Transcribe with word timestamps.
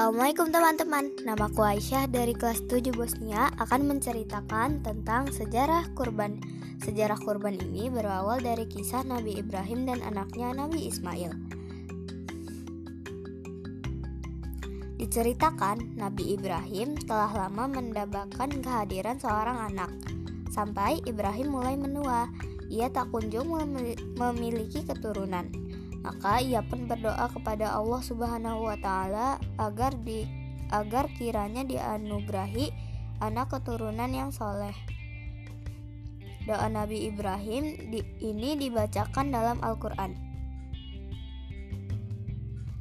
Assalamualaikum 0.00 0.48
teman-teman. 0.48 1.12
Namaku 1.28 1.60
Aisyah 1.60 2.08
dari 2.08 2.32
kelas 2.32 2.64
7 2.72 2.88
Bosnia 2.96 3.52
akan 3.60 3.84
menceritakan 3.84 4.80
tentang 4.80 5.28
sejarah 5.28 5.92
kurban. 5.92 6.40
Sejarah 6.80 7.20
kurban 7.20 7.60
ini 7.60 7.92
berawal 7.92 8.40
dari 8.40 8.64
kisah 8.64 9.04
Nabi 9.04 9.36
Ibrahim 9.36 9.84
dan 9.84 10.00
anaknya 10.00 10.56
Nabi 10.56 10.88
Ismail. 10.88 11.36
Diceritakan 15.04 16.00
Nabi 16.00 16.32
Ibrahim 16.32 16.96
telah 17.04 17.36
lama 17.36 17.68
mendapatkan 17.68 18.56
kehadiran 18.56 19.20
seorang 19.20 19.68
anak. 19.68 19.92
Sampai 20.48 21.04
Ibrahim 21.04 21.52
mulai 21.52 21.76
menua 21.76 22.32
Ia 22.72 22.88
tak 22.88 23.12
kunjung 23.12 23.52
memiliki 24.16 24.80
keturunan 24.80 25.69
maka 26.00 26.40
ia 26.40 26.64
pun 26.64 26.88
berdoa 26.88 27.28
kepada 27.28 27.76
Allah 27.76 28.00
Subhanahu 28.00 28.72
wa 28.72 28.76
taala 28.80 29.36
agar 29.60 29.92
di 30.00 30.24
agar 30.72 31.12
kiranya 31.12 31.66
dianugerahi 31.66 32.72
anak 33.20 33.52
keturunan 33.52 34.08
yang 34.08 34.32
soleh. 34.32 34.72
Doa 36.48 36.72
Nabi 36.72 37.04
Ibrahim 37.04 37.92
di, 37.92 38.00
ini 38.24 38.56
dibacakan 38.56 39.28
dalam 39.28 39.60
Al-Quran. 39.60 40.16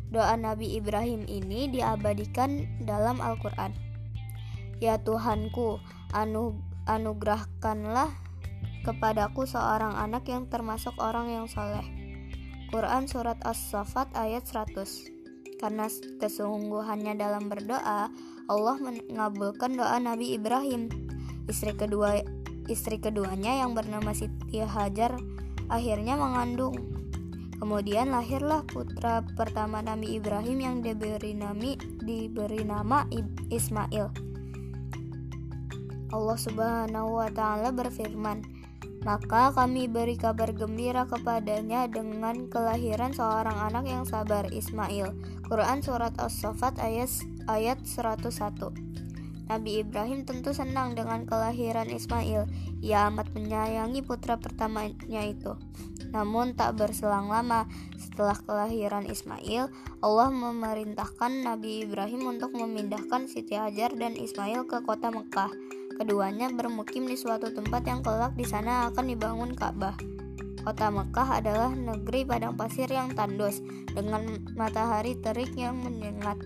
Doa 0.10 0.34
Nabi 0.40 0.80
Ibrahim 0.80 1.28
ini 1.28 1.68
diabadikan 1.70 2.66
dalam 2.88 3.20
Al-Quran. 3.20 3.76
Ya 4.80 4.96
Tuhanku, 4.96 5.84
anu, 6.16 6.56
anugerahkanlah 6.88 8.10
kepadaku 8.88 9.44
seorang 9.44 9.92
anak 10.00 10.24
yang 10.32 10.48
termasuk 10.48 10.96
orang 10.98 11.30
yang 11.30 11.46
soleh 11.52 11.99
Quran 12.70 13.10
Surat 13.10 13.42
As-Safat 13.42 14.14
ayat 14.14 14.46
100 14.46 15.58
Karena 15.58 15.90
kesungguhannya 16.22 17.18
dalam 17.18 17.50
berdoa 17.50 18.14
Allah 18.50 18.76
mengabulkan 18.78 19.74
doa 19.74 19.98
Nabi 19.98 20.38
Ibrahim. 20.38 20.90
Istri 21.50 21.74
kedua 21.78 22.22
istri 22.70 23.02
keduanya 23.02 23.66
yang 23.66 23.74
bernama 23.74 24.14
Siti 24.14 24.62
Hajar 24.62 25.18
akhirnya 25.66 26.14
mengandung. 26.14 26.78
Kemudian 27.58 28.14
lahirlah 28.14 28.64
putra 28.64 29.26
pertama 29.36 29.82
Nabi 29.82 30.16
Ibrahim 30.16 30.58
yang 30.64 30.78
diberi 30.80 31.34
nama, 31.36 31.76
diberi 32.06 32.62
nama 32.64 33.04
Ismail. 33.50 34.30
Allah 36.10 36.38
Subhanahu 36.38 37.20
wa 37.22 37.30
taala 37.34 37.70
berfirman 37.74 38.59
maka 39.08 39.56
kami 39.56 39.88
beri 39.88 40.20
kabar 40.20 40.52
gembira 40.52 41.08
kepadanya 41.08 41.88
dengan 41.88 42.52
kelahiran 42.52 43.16
seorang 43.16 43.56
anak 43.72 43.88
yang 43.88 44.04
sabar, 44.04 44.48
Ismail. 44.52 45.16
Quran 45.48 45.80
Surat 45.80 46.14
As-Safat 46.20 46.78
ayat, 46.84 47.10
ayat 47.48 47.80
101 47.88 48.90
Nabi 49.50 49.82
Ibrahim 49.82 50.30
tentu 50.30 50.54
senang 50.54 50.94
dengan 50.94 51.26
kelahiran 51.26 51.90
Ismail. 51.90 52.46
Ia 52.86 53.10
amat 53.10 53.34
menyayangi 53.34 54.06
putra 54.06 54.38
pertamanya 54.38 55.26
itu. 55.26 55.58
Namun 56.14 56.54
tak 56.54 56.78
berselang 56.78 57.34
lama 57.34 57.66
setelah 57.98 58.38
kelahiran 58.46 59.10
Ismail, 59.10 59.74
Allah 60.06 60.30
memerintahkan 60.30 61.42
Nabi 61.42 61.82
Ibrahim 61.82 62.38
untuk 62.38 62.54
memindahkan 62.54 63.26
Siti 63.26 63.58
Hajar 63.58 63.98
dan 63.98 64.14
Ismail 64.14 64.70
ke 64.70 64.86
kota 64.86 65.10
Mekah. 65.10 65.79
Keduanya 66.00 66.48
bermukim 66.48 67.12
di 67.12 67.20
suatu 67.20 67.52
tempat 67.52 67.84
yang 67.84 68.00
kelak 68.00 68.32
di 68.40 68.48
sana 68.48 68.88
akan 68.88 69.04
dibangun 69.12 69.52
Ka'bah. 69.52 70.00
Kota 70.64 70.88
Mekah 70.88 71.44
adalah 71.44 71.76
negeri 71.76 72.24
padang 72.24 72.56
pasir 72.56 72.88
yang 72.88 73.12
tandus 73.12 73.60
dengan 73.92 74.40
matahari 74.56 75.20
terik 75.20 75.52
yang 75.60 75.76
menyengat. 75.76 76.40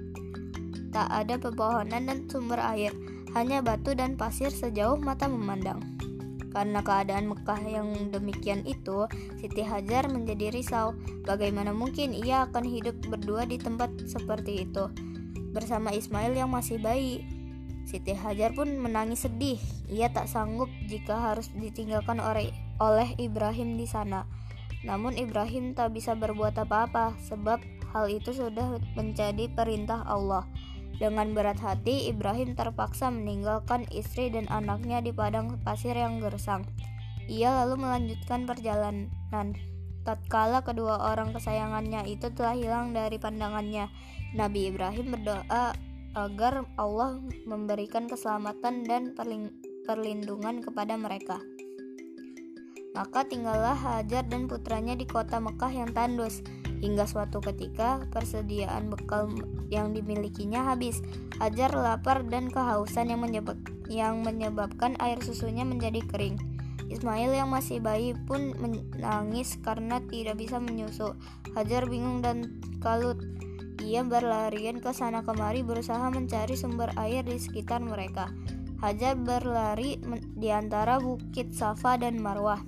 Tak 0.90 1.06
ada 1.06 1.38
pepohonan 1.38 2.10
dan 2.10 2.26
sumber 2.26 2.58
air, 2.66 2.98
hanya 3.38 3.62
batu 3.62 3.94
dan 3.94 4.18
pasir 4.18 4.50
sejauh 4.50 4.98
mata 4.98 5.30
memandang. 5.30 5.86
Karena 6.50 6.82
keadaan 6.82 7.30
Mekah 7.30 7.62
yang 7.62 7.94
demikian 8.10 8.66
itu, 8.66 9.06
Siti 9.38 9.62
Hajar 9.62 10.10
menjadi 10.10 10.50
risau. 10.50 10.98
Bagaimana 11.30 11.78
mungkin 11.78 12.10
ia 12.18 12.50
akan 12.50 12.66
hidup 12.66 12.98
berdua 13.06 13.46
di 13.46 13.62
tempat 13.62 13.94
seperti 14.10 14.66
itu 14.66 14.90
bersama 15.54 15.94
Ismail 15.94 16.34
yang 16.34 16.50
masih 16.50 16.82
bayi? 16.82 17.22
Siti 17.84 18.16
Hajar 18.16 18.56
pun 18.56 18.80
menangis 18.80 19.28
sedih. 19.28 19.60
Ia 19.92 20.10
tak 20.10 20.32
sanggup 20.32 20.72
jika 20.88 21.32
harus 21.32 21.52
ditinggalkan 21.54 22.18
oleh, 22.18 23.10
Ibrahim 23.20 23.76
di 23.76 23.86
sana. 23.86 24.26
Namun 24.84 25.16
Ibrahim 25.16 25.72
tak 25.76 25.96
bisa 25.96 26.16
berbuat 26.16 26.60
apa-apa 26.60 27.16
sebab 27.24 27.64
hal 27.96 28.06
itu 28.12 28.36
sudah 28.36 28.80
menjadi 28.98 29.48
perintah 29.52 30.04
Allah. 30.04 30.44
Dengan 31.00 31.32
berat 31.34 31.58
hati, 31.60 32.08
Ibrahim 32.12 32.54
terpaksa 32.54 33.10
meninggalkan 33.10 33.88
istri 33.90 34.30
dan 34.30 34.46
anaknya 34.52 35.02
di 35.02 35.12
padang 35.12 35.60
pasir 35.64 35.96
yang 35.98 36.22
gersang. 36.22 36.68
Ia 37.32 37.64
lalu 37.64 37.88
melanjutkan 37.88 38.44
perjalanan. 38.44 39.56
Tatkala 40.04 40.68
kedua 40.68 41.00
orang 41.16 41.32
kesayangannya 41.32 42.04
itu 42.12 42.28
telah 42.36 42.54
hilang 42.60 42.92
dari 42.92 43.16
pandangannya, 43.16 43.88
Nabi 44.36 44.68
Ibrahim 44.68 45.16
berdoa 45.16 45.72
agar 46.14 46.66
Allah 46.78 47.18
memberikan 47.50 48.06
keselamatan 48.06 48.86
dan 48.86 49.18
perlindungan 49.86 50.62
kepada 50.62 50.94
mereka. 50.98 51.42
Maka 52.94 53.26
tinggallah 53.26 53.74
Hajar 53.74 54.22
dan 54.30 54.46
putranya 54.46 54.94
di 54.94 55.10
kota 55.10 55.42
Mekah 55.42 55.74
yang 55.74 55.90
tandus. 55.98 56.46
Hingga 56.84 57.10
suatu 57.10 57.42
ketika 57.42 58.06
persediaan 58.14 58.92
bekal 58.94 59.32
yang 59.74 59.98
dimilikinya 59.98 60.70
habis. 60.70 61.02
Hajar 61.42 61.74
lapar 61.74 62.22
dan 62.30 62.54
kehausan 62.54 63.10
yang, 63.10 63.26
menyebab, 63.26 63.58
yang 63.90 64.22
menyebabkan 64.22 64.94
air 65.02 65.18
susunya 65.26 65.66
menjadi 65.66 66.06
kering. 66.06 66.38
Ismail 66.94 67.34
yang 67.34 67.50
masih 67.50 67.82
bayi 67.82 68.14
pun 68.30 68.54
menangis 68.62 69.58
karena 69.66 69.98
tidak 70.14 70.38
bisa 70.38 70.62
menyusu. 70.62 71.18
Hajar 71.58 71.90
bingung 71.90 72.22
dan 72.22 72.62
kalut 72.78 73.18
ia 73.84 74.00
berlarian 74.08 74.80
ke 74.80 74.96
sana 74.96 75.28
kemari 75.28 75.60
berusaha 75.60 76.08
mencari 76.08 76.56
sumber 76.56 76.96
air 76.96 77.28
di 77.28 77.36
sekitar 77.36 77.84
mereka. 77.84 78.32
Hajar 78.80 79.20
berlari 79.20 80.00
di 80.40 80.52
antara 80.52 81.00
Bukit 81.04 81.52
Safa 81.52 82.00
dan 82.00 82.20
Marwah. 82.20 82.64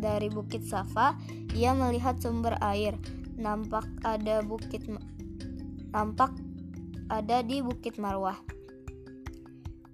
Dari 0.00 0.28
Bukit 0.28 0.64
Safa, 0.64 1.16
ia 1.56 1.72
melihat 1.72 2.20
sumber 2.20 2.60
air. 2.60 2.96
Nampak 3.40 3.88
ada 4.04 4.44
bukit 4.44 4.84
nampak 5.96 6.32
ada 7.08 7.40
di 7.40 7.64
Bukit 7.64 7.96
Marwah. 7.96 8.36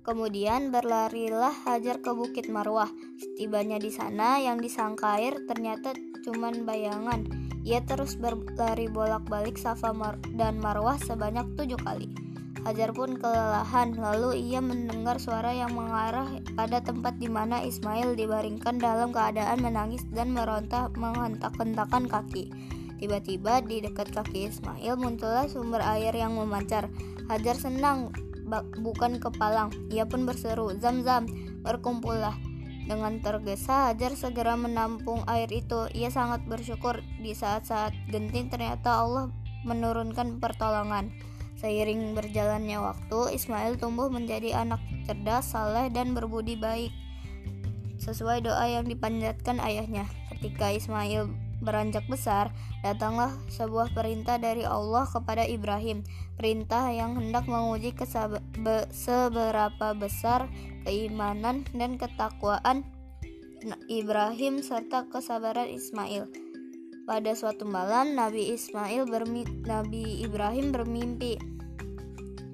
Kemudian 0.07 0.71
berlarilah 0.71 1.51
Hajar 1.67 1.99
ke 1.99 2.15
Bukit 2.15 2.47
Marwah. 2.47 2.91
Setibanya 3.19 3.79
di 3.83 3.91
sana, 3.91 4.39
yang 4.39 4.63
disangka 4.63 5.19
air 5.19 5.35
ternyata 5.51 5.95
cuma 6.23 6.55
bayangan. 6.55 7.46
Ia 7.67 7.83
terus 7.83 8.15
berlari 8.15 8.87
bolak-balik 8.87 9.59
Safa 9.59 9.91
Mar 9.91 10.23
dan 10.39 10.63
Marwah 10.63 11.03
sebanyak 11.03 11.59
tujuh 11.59 11.83
kali. 11.83 12.07
Hajar 12.63 12.95
pun 12.95 13.19
kelelahan, 13.19 13.99
lalu 13.99 14.39
ia 14.39 14.63
mendengar 14.63 15.19
suara 15.19 15.51
yang 15.51 15.75
mengarah 15.75 16.31
pada 16.55 16.79
tempat 16.79 17.19
di 17.19 17.27
mana 17.27 17.67
Ismail 17.67 18.15
dibaringkan 18.15 18.79
dalam 18.79 19.11
keadaan 19.11 19.67
menangis 19.67 20.07
dan 20.15 20.31
meronta 20.31 20.95
menghentak-hentakan 20.95 22.07
kaki. 22.07 22.55
Tiba-tiba 23.03 23.63
di 23.67 23.83
dekat 23.83 24.15
kaki 24.15 24.47
Ismail 24.47 24.95
muncullah 24.95 25.51
sumber 25.51 25.83
air 25.83 26.15
yang 26.15 26.39
memancar. 26.39 26.87
Hajar 27.27 27.59
senang, 27.59 28.15
bukan 28.79 29.19
kepalang. 29.19 29.75
Ia 29.91 30.07
pun 30.07 30.23
berseru, 30.23 30.71
"Zam-zam!" 30.79 31.27
Berkumpullah 31.67 32.35
dengan 32.87 33.19
tergesa, 33.19 33.91
Hajar 33.91 34.15
segera 34.15 34.55
menampung 34.55 35.27
air 35.27 35.51
itu. 35.51 35.91
Ia 35.91 36.09
sangat 36.11 36.47
bersyukur 36.47 37.03
di 37.19 37.35
saat-saat 37.35 37.93
genting 38.11 38.47
ternyata 38.49 39.03
Allah 39.03 39.27
menurunkan 39.67 40.39
pertolongan. 40.39 41.11
Seiring 41.59 42.15
berjalannya 42.15 42.79
waktu, 42.79 43.35
Ismail 43.35 43.81
tumbuh 43.81 44.07
menjadi 44.07 44.63
anak 44.63 44.79
cerdas, 45.09 45.51
saleh, 45.51 45.91
dan 45.91 46.15
berbudi 46.15 46.55
baik. 46.55 46.95
Sesuai 47.99 48.45
doa 48.45 48.71
yang 48.71 48.87
dipanjatkan 48.87 49.59
ayahnya. 49.59 50.07
Ketika 50.31 50.71
Ismail 50.71 51.46
beranjak 51.67 52.07
besar, 52.07 52.55
datanglah 52.87 53.35
sebuah 53.51 53.91
perintah 53.91 54.39
dari 54.39 54.63
Allah 54.63 55.03
kepada 55.11 55.43
Ibrahim, 55.43 56.07
perintah 56.39 56.87
yang 56.95 57.19
hendak 57.19 57.51
menguji 57.51 57.91
seberapa 58.95 59.89
besar 59.99 60.47
keimanan 60.87 61.67
dan 61.75 61.99
ketakwaan 61.99 62.87
Ibrahim 63.91 64.63
serta 64.63 65.11
kesabaran 65.11 65.67
Ismail. 65.67 66.31
Pada 67.07 67.35
suatu 67.35 67.67
malam, 67.67 68.15
Nabi 68.15 68.55
Ismail 68.55 69.07
Nabi 69.67 70.23
Ibrahim 70.23 70.71
bermimpi. 70.71 71.39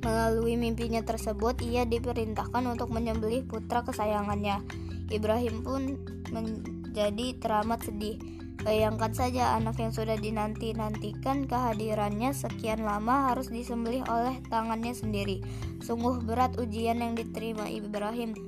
Melalui 0.03 0.59
mimpinya 0.59 1.01
tersebut, 1.01 1.63
ia 1.63 1.87
diperintahkan 1.87 2.65
untuk 2.67 2.91
menyembelih 2.91 3.47
putra 3.47 3.87
kesayangannya. 3.87 4.61
Ibrahim 5.09 5.63
pun 5.63 5.83
menjadi 6.33 7.39
teramat 7.39 7.87
sedih 7.87 8.17
Bayangkan 8.63 9.11
saja 9.11 9.59
anak 9.59 9.83
yang 9.83 9.91
sudah 9.91 10.15
dinanti-nantikan 10.15 11.51
kehadirannya 11.51 12.31
sekian 12.31 12.87
lama 12.87 13.35
harus 13.35 13.51
disembelih 13.51 14.07
oleh 14.07 14.39
tangannya 14.47 14.95
sendiri. 14.95 15.43
Sungguh 15.83 16.23
berat 16.23 16.55
ujian 16.63 17.03
yang 17.03 17.19
diterima 17.19 17.67
Ibrahim. 17.67 18.39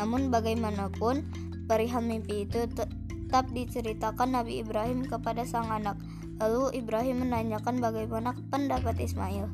Namun 0.00 0.32
bagaimanapun, 0.32 1.28
perihal 1.68 2.08
mimpi 2.08 2.48
itu 2.48 2.64
tetap 2.72 3.44
diceritakan 3.52 4.32
Nabi 4.32 4.64
Ibrahim 4.64 5.04
kepada 5.04 5.44
sang 5.44 5.68
anak. 5.68 6.00
Lalu 6.40 6.80
Ibrahim 6.80 7.28
menanyakan 7.28 7.84
bagaimana 7.84 8.32
pendapat 8.48 8.96
Ismail. 8.96 9.52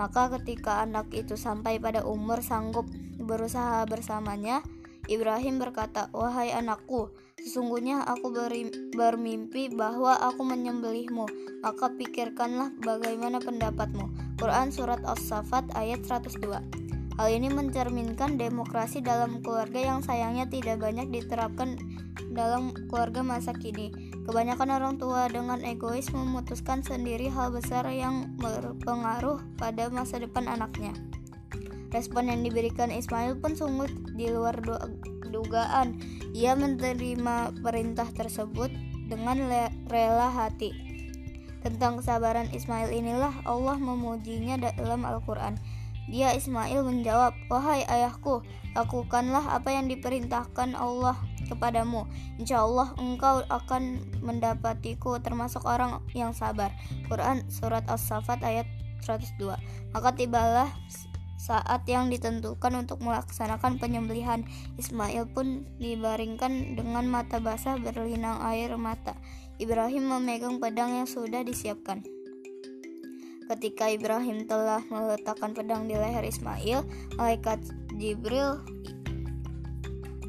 Maka 0.00 0.32
ketika 0.40 0.80
anak 0.80 1.12
itu 1.12 1.36
sampai 1.36 1.76
pada 1.76 2.08
umur 2.08 2.40
sanggup 2.40 2.88
berusaha 3.20 3.84
bersamanya, 3.84 4.64
Ibrahim 5.12 5.60
berkata, 5.60 6.08
"Wahai 6.16 6.56
anakku, 6.56 7.12
sesungguhnya 7.46 8.02
aku 8.02 8.34
bermimpi 8.90 9.70
bahwa 9.70 10.18
aku 10.18 10.42
menyembelihmu, 10.42 11.30
maka 11.62 11.94
pikirkanlah 11.94 12.74
bagaimana 12.82 13.38
pendapatmu." 13.38 14.10
Quran 14.36 14.74
Surat 14.74 15.00
As-Safat 15.06 15.70
ayat 15.78 16.02
102 16.02 16.60
Hal 17.16 17.32
ini 17.32 17.48
mencerminkan 17.48 18.36
demokrasi 18.36 19.00
dalam 19.00 19.40
keluarga 19.40 19.80
yang 19.80 20.04
sayangnya 20.04 20.44
tidak 20.52 20.84
banyak 20.84 21.08
diterapkan 21.08 21.80
dalam 22.36 22.76
keluarga 22.92 23.24
masa 23.24 23.56
kini. 23.56 23.88
Kebanyakan 24.28 24.68
orang 24.68 24.94
tua 25.00 25.24
dengan 25.32 25.64
egois 25.64 26.12
memutuskan 26.12 26.84
sendiri 26.84 27.32
hal 27.32 27.56
besar 27.56 27.88
yang 27.88 28.36
berpengaruh 28.36 29.40
pada 29.56 29.88
masa 29.88 30.20
depan 30.20 30.44
anaknya. 30.44 30.92
Respon 31.88 32.28
yang 32.28 32.44
diberikan 32.44 32.92
Ismail 32.92 33.40
pun 33.40 33.56
sungguh 33.56 33.88
di 34.12 34.28
luar 34.28 34.60
dugaan. 35.28 35.98
Ia 36.36 36.54
menerima 36.54 37.56
perintah 37.60 38.08
tersebut 38.12 38.68
dengan 39.06 39.46
rela 39.88 40.28
hati. 40.30 40.74
Tentang 41.62 41.98
kesabaran 41.98 42.46
Ismail 42.54 42.94
inilah 42.94 43.42
Allah 43.42 43.78
memujinya 43.78 44.54
dalam 44.58 45.02
Al-Quran. 45.02 45.58
Dia 46.06 46.30
Ismail 46.38 46.86
menjawab, 46.86 47.34
"Wahai 47.50 47.82
ayahku, 47.82 48.46
lakukanlah 48.78 49.42
apa 49.50 49.74
yang 49.74 49.90
diperintahkan 49.90 50.78
Allah 50.78 51.18
kepadamu. 51.50 52.06
Insya 52.38 52.62
Allah 52.62 52.94
engkau 52.94 53.42
akan 53.50 53.98
mendapatiku 54.22 55.18
termasuk 55.18 55.66
orang 55.66 55.98
yang 56.14 56.30
sabar." 56.30 56.70
Quran 57.10 57.42
Surat 57.50 57.82
As-Safat 57.90 58.46
ayat 58.46 58.70
102 59.02 59.58
Maka 59.90 60.14
tibalah 60.14 60.70
saat 61.36 61.84
yang 61.84 62.08
ditentukan 62.08 62.72
untuk 62.84 63.04
melaksanakan 63.04 63.76
penyembelihan, 63.76 64.44
Ismail 64.80 65.28
pun 65.30 65.68
dibaringkan 65.76 66.76
dengan 66.80 67.04
mata 67.08 67.40
basah 67.40 67.76
berlinang 67.76 68.40
air 68.40 68.72
mata. 68.80 69.16
Ibrahim 69.56 70.08
memegang 70.12 70.60
pedang 70.60 70.96
yang 70.96 71.08
sudah 71.08 71.44
disiapkan. 71.44 72.04
Ketika 73.46 73.88
Ibrahim 73.88 74.48
telah 74.50 74.82
meletakkan 74.90 75.54
pedang 75.54 75.86
di 75.86 75.94
leher 75.94 76.26
Ismail, 76.26 76.82
malaikat 77.14 77.62
Jibril 77.94 78.58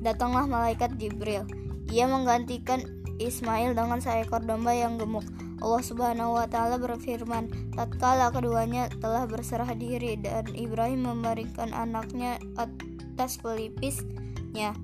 datanglah 0.05 0.45
malaikat 0.45 0.95
Jibril. 1.01 1.43
Ia 1.89 2.05
menggantikan 2.05 2.83
Ismail 3.17 3.73
dengan 3.73 3.97
seekor 3.97 4.45
domba 4.45 4.75
yang 4.75 5.01
gemuk. 5.01 5.25
Allah 5.57 5.81
Subhanahu 5.81 6.37
wa 6.37 6.45
taala 6.45 6.77
berfirman, 6.77 7.73
tatkala 7.73 8.29
keduanya 8.29 8.93
telah 9.01 9.25
berserah 9.25 9.73
diri 9.73 10.13
dan 10.21 10.45
Ibrahim 10.53 11.09
memberikan 11.09 11.73
anaknya 11.73 12.37
atas 12.57 13.41
pelipisnya. 13.41 14.77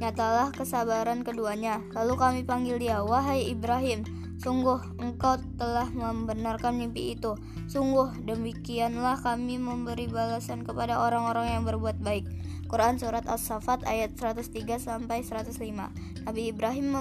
Nyatalah 0.00 0.52
kesabaran 0.52 1.24
keduanya. 1.24 1.80
Lalu 1.96 2.14
kami 2.16 2.40
panggil 2.44 2.76
dia, 2.80 3.00
"Wahai 3.04 3.52
Ibrahim, 3.52 4.04
sungguh 4.40 4.80
engkau 5.00 5.40
telah 5.60 5.88
membenarkan 5.92 6.76
mimpi 6.76 7.16
itu. 7.16 7.36
Sungguh 7.68 8.24
demikianlah 8.24 9.20
kami 9.20 9.60
memberi 9.60 10.08
balasan 10.08 10.64
kepada 10.64 11.00
orang-orang 11.00 11.56
yang 11.56 11.62
berbuat 11.64 12.00
baik." 12.00 12.28
Quran 12.70 13.02
surat 13.02 13.26
As-Saffat 13.26 13.82
ayat 13.82 14.14
103 14.14 14.78
sampai 14.78 15.26
105. 15.26 15.90
Nabi 16.22 16.54
Ibrahim 16.54 16.94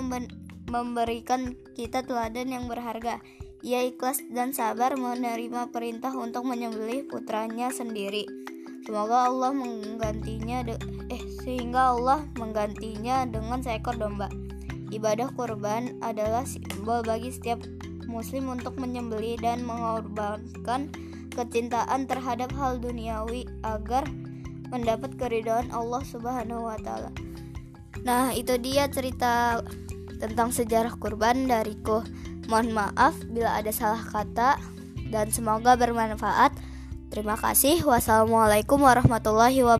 memberikan 0.69 1.57
kita 1.73 2.05
teladan 2.05 2.53
yang 2.53 2.65
berharga. 2.69 3.19
Ia 3.59 3.83
ikhlas 3.91 4.23
dan 4.31 4.55
sabar 4.55 4.95
menerima 4.95 5.73
perintah 5.73 6.15
untuk 6.15 6.47
menyembelih 6.47 7.09
putranya 7.11 7.73
sendiri. 7.73 8.23
Semoga 8.87 9.27
Allah 9.27 9.51
menggantinya 9.51 10.63
eh 11.11 11.23
sehingga 11.43 11.93
Allah 11.93 12.23
menggantinya 12.39 13.27
dengan 13.27 13.59
seekor 13.59 13.99
domba. 13.99 14.31
Ibadah 14.89 15.35
kurban 15.35 15.99
adalah 16.01 16.47
simbol 16.47 17.03
bagi 17.05 17.29
setiap 17.29 17.61
muslim 18.09 18.49
untuk 18.49 18.79
menyembelih 18.81 19.37
dan 19.37 19.61
mengorbankan 19.61 20.89
kecintaan 21.35 22.09
terhadap 22.09 22.49
hal 22.57 22.81
duniawi 22.81 23.45
agar 23.61 24.07
mendapat 24.73 25.13
keridhaan 25.17 25.69
Allah 25.69 26.01
Subhanahu 26.01 26.65
wa 26.65 26.77
taala. 26.81 27.13
Nah, 28.01 28.31
itu 28.31 28.55
dia 28.57 28.87
cerita 28.87 29.59
tentang 30.19 30.51
sejarah 30.51 30.93
kurban 30.99 31.47
dariku. 31.47 32.03
Mohon 32.51 32.85
maaf 32.85 33.15
bila 33.31 33.55
ada 33.55 33.71
salah 33.71 34.03
kata 34.03 34.59
dan 35.09 35.31
semoga 35.33 35.79
bermanfaat. 35.79 36.53
Terima 37.09 37.33
kasih. 37.33 37.81
Wassalamualaikum 37.81 38.77
warahmatullahi 38.85 39.65
wabarakatuh. 39.65 39.67